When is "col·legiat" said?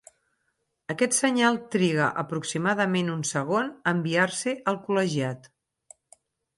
4.91-5.51